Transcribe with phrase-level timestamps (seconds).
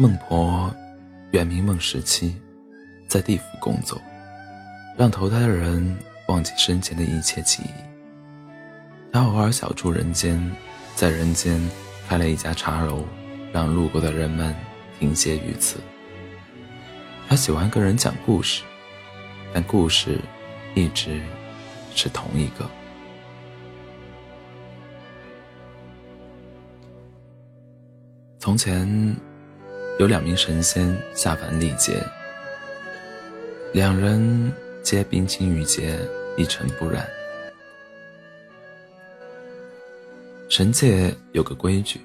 [0.00, 0.72] 孟婆，
[1.32, 2.36] 原名孟十七，
[3.08, 4.00] 在地府工作，
[4.96, 5.98] 让投胎的人
[6.28, 9.12] 忘记生前的一切记忆。
[9.12, 10.40] 她偶尔小住人间，
[10.94, 11.60] 在人间
[12.06, 13.04] 开了一家茶楼，
[13.52, 14.54] 让路过的人们
[15.00, 15.80] 停歇于此。
[17.28, 18.62] 她喜欢跟人讲故事，
[19.52, 20.20] 但故事
[20.76, 21.20] 一直
[21.96, 22.70] 是同一个。
[28.38, 28.86] 从前，
[29.98, 32.00] 有两名神仙下凡历劫，
[33.72, 35.98] 两人皆冰清玉洁，
[36.36, 37.04] 一尘不染。
[40.48, 42.00] 神界有个规矩，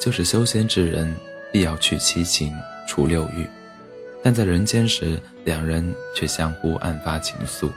[0.00, 1.14] 就是修仙之人
[1.52, 2.50] 必要去七情，
[2.88, 3.46] 除六欲，
[4.22, 7.70] 但在人间时，两人却相互暗发情愫。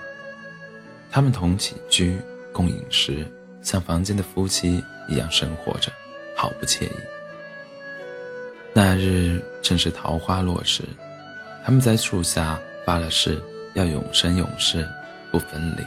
[1.12, 2.18] 他们同起居，
[2.54, 3.28] 共饮食，
[3.62, 5.92] 像房间的夫妻一样生活着，
[6.38, 7.15] 好不惬意。
[8.78, 10.84] 那日正是桃花落时，
[11.64, 13.42] 他们在树下发了誓，
[13.74, 14.86] 要永生永世
[15.32, 15.86] 不分离。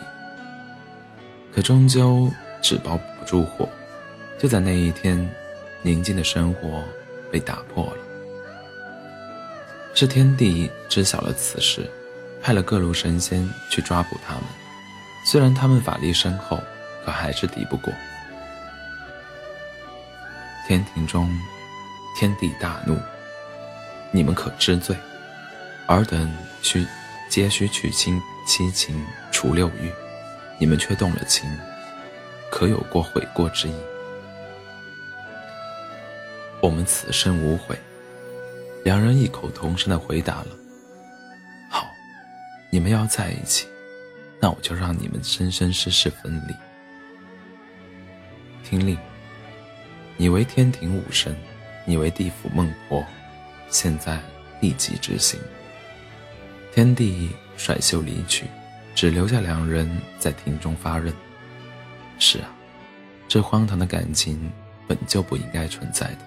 [1.54, 3.68] 可终究纸包不住火，
[4.38, 5.30] 就在那一天，
[5.82, 6.82] 宁静的生活
[7.30, 7.98] 被打破了。
[9.92, 11.86] 是天帝知晓了此事，
[12.40, 14.44] 派了各路神仙去抓捕他们。
[15.26, 16.58] 虽然他们法力深厚，
[17.04, 17.92] 可还是敌不过。
[20.66, 21.30] 天庭中。
[22.18, 22.98] 天地大怒，
[24.10, 24.96] 你们可知罪？
[25.86, 26.28] 尔等
[26.62, 26.84] 需
[27.28, 29.88] 皆需娶亲七情除六欲，
[30.58, 31.48] 你们却动了情，
[32.50, 33.74] 可有过悔过之意？
[36.60, 37.78] 我们此生无悔。
[38.82, 40.48] 两人异口同声的回答了
[41.70, 41.88] ：“好，
[42.68, 43.68] 你们要在一起，
[44.40, 46.54] 那我就让你们生生世世分离。”
[48.68, 48.98] 听令，
[50.16, 51.32] 你为天庭武神。
[51.88, 53.02] 你为地府孟婆，
[53.70, 54.20] 现在
[54.60, 55.40] 立即执行。
[56.70, 58.44] 天帝甩袖离去，
[58.94, 61.10] 只留下两人在庭中发愣。
[62.18, 62.54] 是啊，
[63.26, 64.52] 这荒唐的感情
[64.86, 66.18] 本就不应该存在的。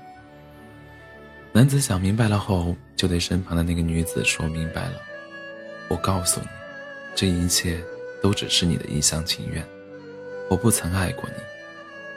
[1.52, 4.94] 男子想明白了后，就对身旁的那个女子说明白了
[5.90, 6.48] ：“我告诉你，
[7.14, 7.80] 这一切
[8.20, 9.64] 都只是你的一厢情愿。
[10.50, 11.36] 我不曾爱过你，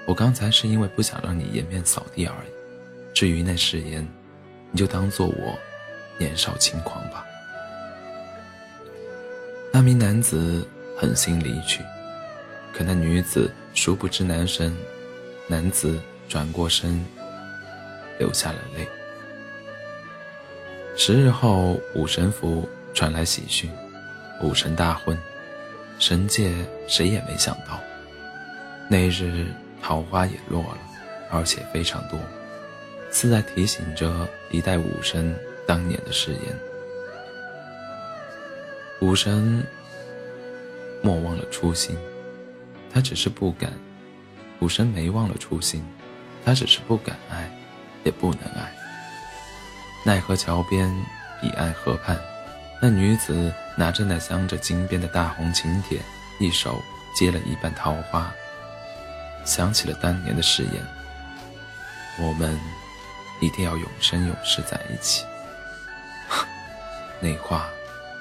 [0.06, 2.48] 我刚才是因为不想让你颜面扫地而已。”
[3.14, 4.06] 至于那誓言，
[4.72, 5.58] 你就当做我
[6.19, 7.25] 年少轻狂吧。
[9.72, 11.82] 那名男子狠心离去，
[12.72, 14.76] 可那女子殊不知男神。
[15.47, 17.04] 男子转过身，
[18.19, 18.88] 流下了泪。
[20.96, 23.70] 十日后，武神府传来喜讯，
[24.41, 25.16] 武神大婚。
[25.98, 26.52] 神界
[26.88, 27.78] 谁也没想到，
[28.88, 29.46] 那日
[29.82, 30.78] 桃花也落了，
[31.31, 32.19] 而且非常多。
[33.14, 35.34] 似在提醒着一代武神
[35.69, 36.41] 当年的誓言。
[39.00, 39.64] 武神
[41.00, 41.97] 莫忘了初心，
[42.92, 43.70] 他只是不敢；
[44.58, 45.86] 武神没忘了初心，
[46.44, 47.48] 他只是不敢爱，
[48.02, 48.75] 也不能爱。
[50.04, 50.92] 奈何桥边，
[51.41, 52.19] 彼岸河畔，
[52.82, 56.00] 那女子拿着那镶着金边的大红请帖，
[56.41, 56.82] 一手
[57.14, 58.34] 接了一瓣桃花，
[59.44, 60.72] 想起了当年的誓言：
[62.19, 62.58] 我们。
[63.40, 65.24] 一定要永生永世在一起。
[67.20, 67.66] 那话，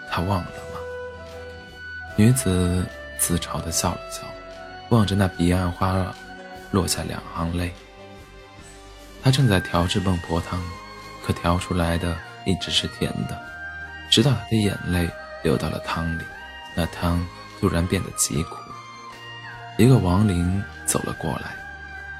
[0.10, 0.80] 他忘了吗？
[2.16, 2.86] 女子
[3.18, 4.22] 自嘲的笑了笑，
[4.90, 6.14] 望着那彼岸花，
[6.72, 7.74] 落下两行泪。
[9.24, 10.62] 她正在调制孟婆汤，
[11.26, 13.42] 可调出来的一直是甜的，
[14.10, 15.10] 直到她的眼泪
[15.44, 16.24] 流到了汤里，
[16.76, 17.26] 那汤
[17.60, 18.58] 突然变得极苦。
[19.78, 21.56] 一个亡灵走了过来，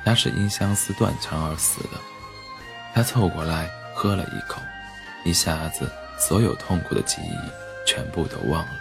[0.04, 1.90] 他是因相思断肠而死的。
[2.94, 4.62] 他凑过来喝了一口，
[5.26, 7.36] 一下子所有痛苦的记忆
[7.86, 8.74] 全部都忘了，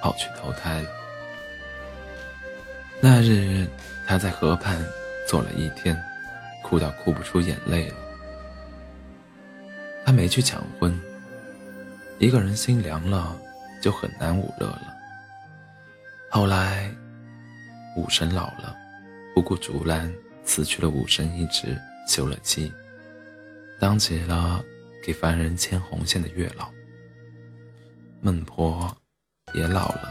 [0.00, 0.88] 跑去投胎了。
[3.00, 3.66] 那日
[4.06, 4.82] 他在河畔
[5.28, 5.96] 坐了一天，
[6.62, 7.96] 哭到哭不出眼泪了。
[10.04, 10.98] 他没去抢婚，
[12.18, 13.36] 一个人心凉了
[13.82, 14.96] 就很难捂热了。
[16.30, 16.90] 后来
[17.96, 18.74] 武神老了，
[19.34, 20.12] 不顾竹篮
[20.44, 21.78] 辞去了武神一职，
[22.08, 22.72] 休了妻。
[23.80, 24.62] 当起了
[25.02, 26.68] 给凡人牵红线的月老，
[28.20, 28.94] 孟婆
[29.54, 30.10] 也老了，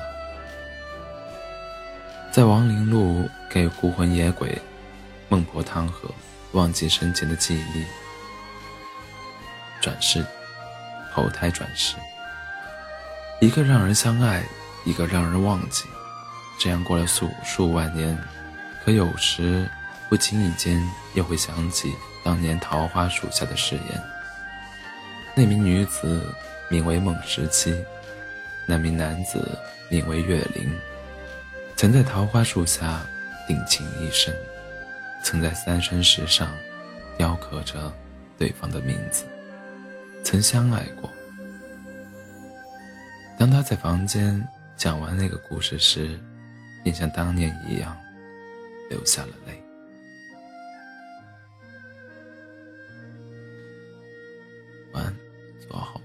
[2.31, 4.59] 在亡灵路给孤魂野鬼
[5.27, 6.09] 孟婆汤喝，
[6.53, 7.85] 忘记生前的记忆，
[9.79, 10.25] 转世
[11.13, 11.95] 投胎转世，
[13.39, 14.43] 一个让人相爱，
[14.83, 15.85] 一个让人忘记，
[16.59, 18.17] 这样过了数数万年，
[18.83, 19.69] 可有时
[20.09, 20.81] 不经意间
[21.13, 21.93] 又会想起。
[22.21, 24.03] 当年桃花树下的誓言，
[25.33, 26.21] 那名女子
[26.69, 27.73] 名为孟十七，
[28.67, 29.57] 那名男子
[29.89, 30.69] 名为岳灵，
[31.77, 33.01] 曾在桃花树下
[33.47, 34.35] 定情一生，
[35.23, 36.51] 曾在三生石上
[37.17, 37.91] 雕刻着
[38.37, 39.23] 对方的名字，
[40.21, 41.09] 曾相爱过。
[43.37, 44.45] 当他在房间
[44.75, 46.19] 讲完那个故事时，
[46.83, 47.97] 便像当年一样
[48.89, 49.63] 流下了泪。
[55.69, 55.98] 啊、哦，